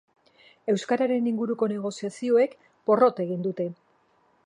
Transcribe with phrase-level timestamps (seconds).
[0.73, 2.59] Euskararen inguruko negoziazioek
[2.91, 3.73] porrot egin dute.